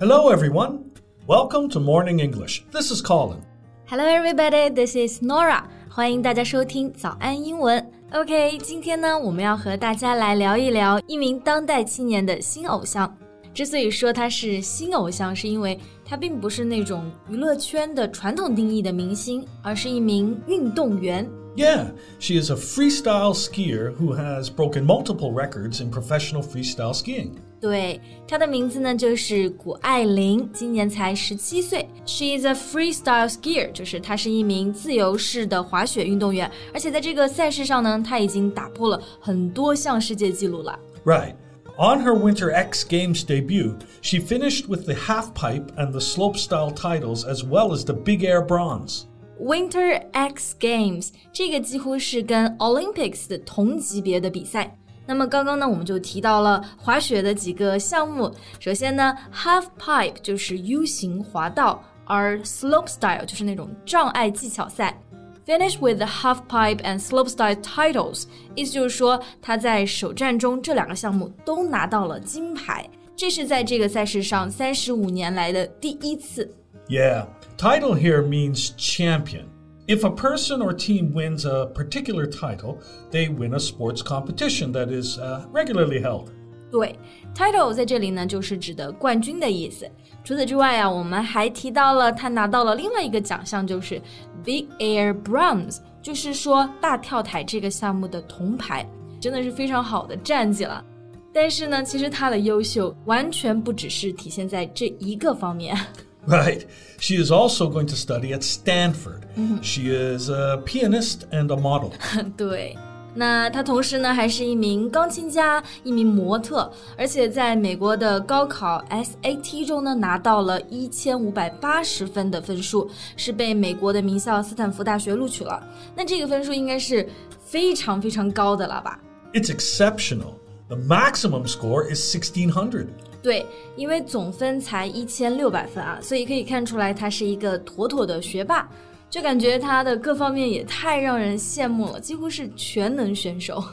[0.00, 0.92] Hello, everyone.
[1.26, 2.64] Welcome to Morning English.
[2.72, 3.42] This is Colin.
[3.86, 4.70] Hello, everybody.
[4.70, 5.64] This is Norah.
[5.90, 7.86] 欢迎大家收听早安英文。
[8.12, 13.14] OK，今天呢，我们要和大家来聊一聊一名当代青年的新偶像。
[13.52, 21.30] 之所以说他是新偶像，是因为他并不是那种娱乐圈的传统定义的明星，而是一名运动员。
[21.55, 27.37] Yeah, she is a freestyle skier who has broken multiple records in professional freestyle skiing.
[27.61, 31.87] 对，她的名字呢就是谷爱凌，今年才十七岁。
[32.05, 40.77] She is a freestyle skier，就是她是一名自由式的滑雪运动员，而且在这个赛事上呢，她已经打破了很多项世界纪录了。
[41.05, 41.35] Right.
[41.77, 46.73] On her Winter X Games debut, she finished with the half pipe and the slopestyle
[46.73, 49.03] titles as well as the big air bronze.
[49.40, 54.76] Winter X Games 这个几乎是跟 Olympics 的同级别的比赛。
[55.06, 58.30] 那么刚刚呢，我们就提到了滑雪的几个项目。
[58.58, 65.00] 首先呢，half pipe 就是 U 型滑道，而 slope style 就是那种障碍技巧赛。
[65.46, 76.54] Finish with the half pipe and slope style titles，意思就是说他在首战中这两个项目都拿到了金牌，这是在这个赛事上三十五年来的第一次。
[76.89, 77.25] Yeah,
[77.57, 79.45] title here means champion.
[79.87, 82.79] If a person or team wins a particular title,
[83.11, 86.29] they win a sports competition that is uh, regularly held.
[86.71, 86.95] 对，
[87.35, 89.89] title 在这里呢，就是指的冠军的意思。
[90.23, 94.01] 除此之外啊，我们还提到了他拿到了另外一个奖项，就是
[94.43, 98.87] Big Air Bronze，就是说大跳台这个项目的铜牌，
[99.21, 100.83] 真的是非常好的战绩了。
[101.31, 105.77] 但是呢，其实他的优秀完全不只是体现在这一个方面。
[106.27, 106.65] Right.
[106.97, 109.27] She is also going to study at Stanford.
[109.61, 111.91] She is a pianist and a model.
[112.35, 112.75] 对，
[113.13, 125.61] 那她同时呢还是一名钢琴家、一名模特，而且在美国的高考 SAT 中呢拿到了一千五百八十分的分数，是被美国的名校斯坦福大学录取了。
[125.95, 127.07] 那这个分数应该是
[127.45, 128.99] 非常非常高的了吧？
[129.33, 130.35] It's exceptional.
[130.69, 132.87] The maximum score is 1600.
[133.21, 133.45] 对，
[133.75, 138.69] 因为总分才一千六百分啊，所以可以看出来他是一个妥妥的学霸，
[139.09, 143.63] 就感觉他的各方面也太让人羡慕了，几乎是全能选手。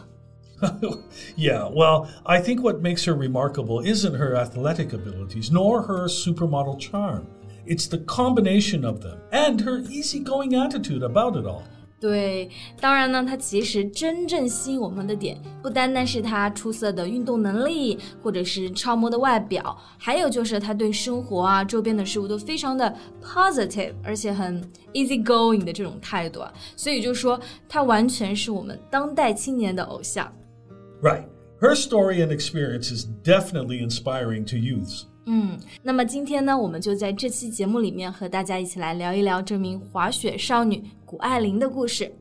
[1.36, 6.78] yeah, well, I think what makes her remarkable isn't her athletic abilities nor her supermodel
[6.78, 7.24] charm.
[7.66, 11.62] It's the combination of them and her easygoing attitude about it all.
[12.00, 12.50] 对，
[12.80, 24.60] 当然呢，他其实真正吸引我们的点，不单单是他出色的运动能力，或者是超模的外表，还有就是他对生活啊、周边的事物都非常的 positive，而且很
[24.92, 26.52] easy going 的这种态度啊。
[26.74, 30.26] 所以就说他完全是我们当代青年的偶像。
[31.00, 31.26] Right.
[31.60, 35.04] Her story and experience is definitely inspiring to youths.
[35.26, 42.12] 嗯，那么今天呢，我们就在这期节目里面和大家一起来聊一聊这名滑雪少女谷爱凌的故事。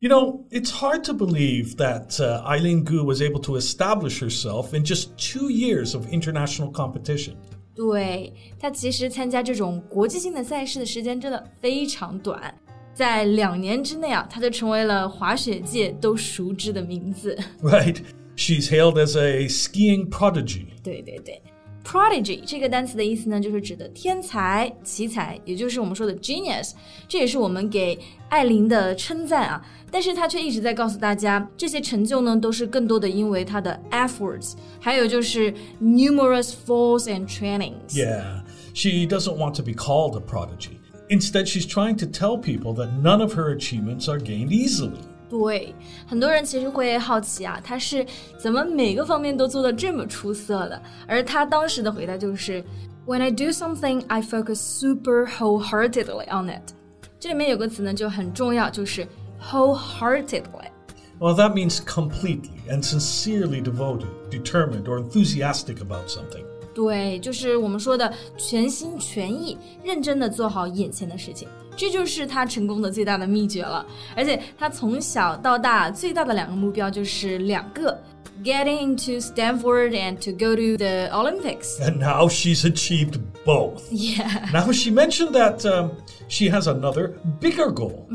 [0.00, 4.72] You know, it's hard to believe that uh, Eileen Gu was able to establish herself
[4.72, 7.34] in just two years of international competition.
[7.74, 12.54] 对她其实参加这种国际性的赛事的时间真的非常短，
[12.94, 17.36] 在两年之内啊，她就成为了滑雪界都熟知的名字。
[17.60, 17.96] Right?
[18.36, 20.66] She's hailed as a skiing prodigy.
[20.84, 21.42] 对对对
[21.84, 26.72] ，prodigy 这个单词的意思呢，就是指的天才、奇才，也就是我们说的 genius。
[27.08, 27.98] 这也是我们给
[28.28, 29.64] 艾琳的称赞啊。
[29.90, 37.94] 但是她却一直在告诉大家，这些成就呢，都是更多的因为她的 efforts，还有就是 numerous falls and trainings。
[37.94, 38.42] Yeah,
[38.74, 40.78] she doesn't want to be called a prodigy.
[41.08, 45.00] Instead, she's trying to tell people that none of her achievements are gained easily.
[45.32, 45.74] 对，
[46.06, 48.04] 很多人其实会好奇啊，他是
[48.38, 50.82] 怎么每个方面都做得这么出色的？
[51.06, 52.64] 而他当时的回答就是：
[53.06, 56.72] When I do something, I focus super wholeheartedly on it。
[57.20, 59.06] 这里面有个词呢就很重要，就是
[59.42, 60.70] wholeheartedly。
[61.18, 66.44] Well, that means completely and sincerely devoted, determined, or enthusiastic about something.
[66.74, 73.86] 对，就是我们说的全心全意、认真的做好眼前的事情， 这就是他成功的最大的秘诀了。
[74.16, 77.96] 而且他从小到大最大的两个目标就是两个：
[78.42, 81.80] getting into Stanford and to go to the Olympics。
[81.80, 83.82] And now she's achieved both.
[83.90, 84.48] Yeah.
[84.52, 85.92] Now, she mentioned that um,
[86.28, 88.06] she has another bigger goal,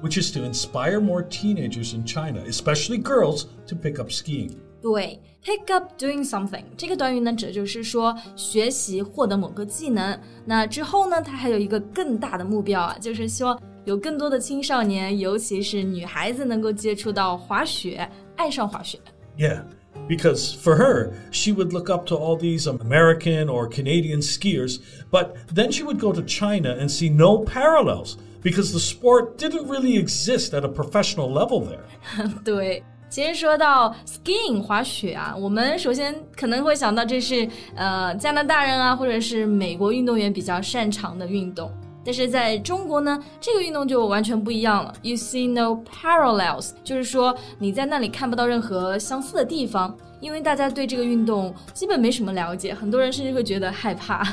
[0.00, 4.60] which is to inspire more teenagers in China, especially girls, to pick up skiing.
[4.80, 10.18] 对，pick up doing something 这个短语呢，指的就是说学习获得某个技能。
[10.44, 18.98] 那之后呢，它还有一个更大的目标啊，就是希望有更多的青少年，尤其是女孩子能够接触到滑雪，爱上滑雪。
[19.38, 19.62] Yeah.
[20.08, 24.80] Because for her, she would look up to all these American or Canadian skiers,
[25.10, 29.68] but then she would go to China and see no parallels because the sport didn't
[29.68, 31.84] really exist at a professional level there.
[32.42, 32.82] 对。
[33.09, 41.71] 其实说到 skiing 滑雪啊，我们首先可能会想到这是呃加拿大人啊，或者是美国运动员比较擅长的运动。
[42.03, 44.93] 但是在中国呢，这个运动就完全不一样了。
[45.01, 54.23] You see no parallels，就是说你在那里看不到任何相似的地方，因为大家对这个运动基本没什么了解，很多人甚至会觉得害怕。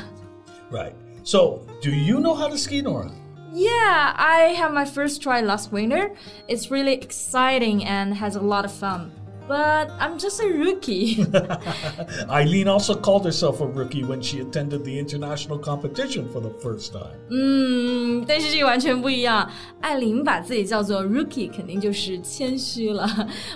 [0.71, 0.93] Right.
[1.23, 3.09] So, do you know how to ski, Nora?
[3.54, 6.12] Yeah, I had my first try last winter.
[6.48, 9.10] It's really exciting and has a lot of fun.
[9.48, 11.26] But I'm just a rookie.
[12.30, 16.92] Eileen also called herself a rookie when she attended the international competition for the first
[16.92, 17.18] time.
[17.30, 19.50] 嗯，但是这个完全不一样。
[19.80, 23.08] 艾琳把自己叫做 rookie，肯定就是谦虚了。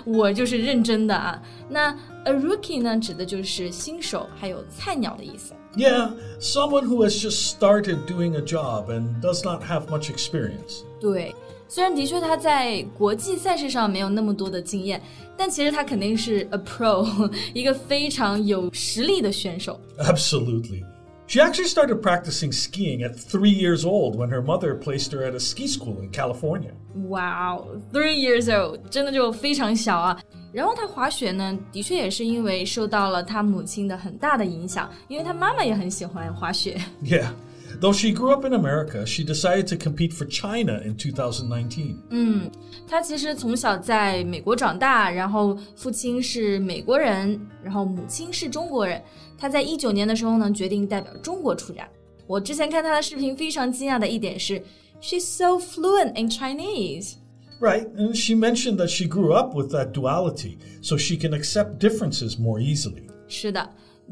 [0.03, 1.41] 我就是认真的啊。
[1.69, 1.95] 那
[2.25, 5.53] a rookie 呢，指的就是新手还有菜鸟的意思。
[5.75, 6.09] yeah,
[6.39, 10.83] someone who has just started doing a job and does not have much experience.
[11.01, 11.35] 对，
[11.67, 15.01] 虽然的确他在国际赛事上没有那么多的经验，
[15.35, 19.79] 但其实他肯定是 a pro，一个非常有实力的选手。
[19.97, 20.83] Absolutely.
[21.27, 25.33] She actually started practicing skiing at three years old when her mother placed her at
[25.33, 26.71] a ski school in California.
[26.93, 30.21] Wow, three years old，真的就非常小啊。
[30.52, 36.80] 然后他滑雪呢，的确也是因为受到了他母亲的很大的影响，因为他妈妈也很喜欢滑雪。
[37.04, 37.28] Yeah.
[37.80, 41.94] Though she grew up in America, she decided to compete for China in 2019.
[42.10, 42.50] 嗯，
[42.86, 49.00] 她其实从小在美国长大，然后父亲是美国人，然后母亲是中国人。
[49.38, 51.88] 她在一九年的时候呢，决定代表中国出战。
[52.26, 54.60] 我之前看她的视频，非常惊讶的一点是
[55.00, 57.14] ，she's so fluent in Chinese.
[57.59, 61.79] Right, and she mentioned that she grew up with that duality, so she can accept
[61.79, 63.03] differences more easily.
[63.27, 63.69] 是的，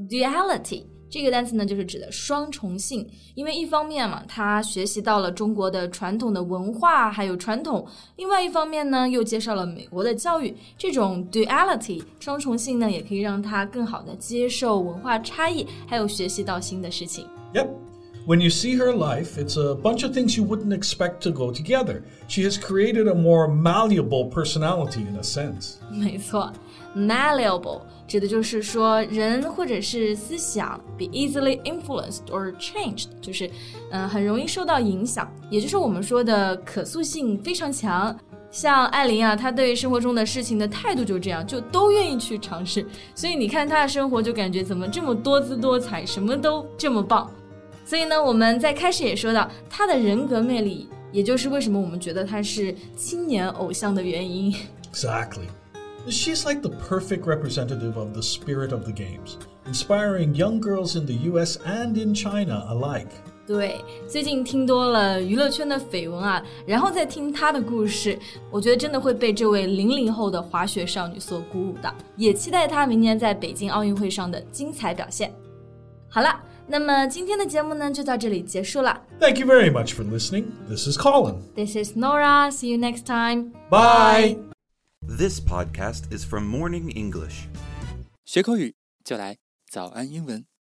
[0.10, 3.08] duality 这个单词呢，就是指的双重性。
[3.36, 7.86] 因为一方面嘛，她学习到了中国的传统的文化还有传统；
[8.16, 10.56] 另外一方面呢，又介绍了美国的教育。
[10.78, 17.28] 这种 duality 双重性呢，也可以让她更好的接受文化差异，还有学习到新的事情。
[17.54, 17.68] Yep.
[18.28, 21.52] When you see her life, it's a bunch of things you wouldn't expect to go
[21.52, 22.04] together.
[22.30, 25.74] She has created a more malleable personality in a sense.
[25.92, 26.54] 没错，
[26.96, 33.46] malleable 指的就是说人或者是思想 be easily influenced or changed，就是
[33.92, 38.18] 嗯、呃、很容易受到影响，也就是我们说的可塑性非常强。
[38.50, 42.86] 像艾琳啊，她对生活中的事情的态度就这样，就都愿意去尝试。
[43.14, 47.30] 所以你看她的生活，就感觉怎么这么多姿多彩，什么都这么棒。
[47.89, 54.55] 所以呢，我们在开始也说到他的人格魅力，也就是为什么我们觉得他是青年偶像的原因。
[54.93, 55.47] Exactly.
[56.07, 61.07] She's like the perfect representative of the spirit of the games, inspiring young girls in
[61.07, 63.09] the US and in China alike.
[63.47, 68.19] 对，最近听多了娱乐圈的绯闻啊，然后再听她的故事，
[68.51, 75.33] 我觉得真的会被这位零零后的滑雪少女所鼓舞的，也期待她明年在北京奥运会上的精彩表现。
[76.11, 79.03] 好了，那么今天的节目呢就到这里结束了。
[79.21, 80.47] Thank you very much for listening.
[80.69, 81.43] This is Colin.
[81.55, 82.51] This is Norah.
[82.51, 83.53] See you next time.
[83.71, 84.39] Bye.
[85.03, 87.49] This podcast is from Morning English.
[88.25, 88.75] 学口语
[89.05, 89.37] 就来
[89.71, 90.48] 早安英文。